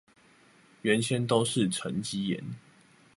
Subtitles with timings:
[0.81, 2.43] 原先都是沈積岩